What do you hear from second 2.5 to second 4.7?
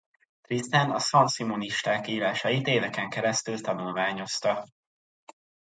éveken keresztül tanulmányozta.